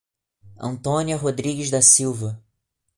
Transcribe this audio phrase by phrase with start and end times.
[0.57, 2.43] Antônia Rodrigues da Silva